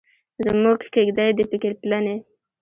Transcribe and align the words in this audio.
زموږ 0.45 0.79
کیږدۍ 0.93 1.29
دې 1.37 1.45
پکې 1.49 1.69
پلنې. 1.81 2.15